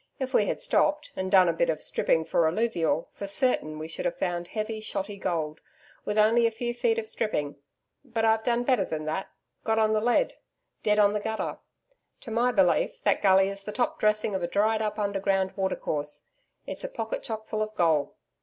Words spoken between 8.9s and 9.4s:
that